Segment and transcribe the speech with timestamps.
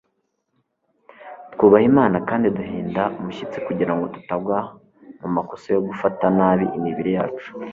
[1.51, 4.57] twubaha imana kandi duhinda umushyitsi kugira ngo tutagwa
[5.21, 7.49] mu makosa yo gufata nabi imibiri yacu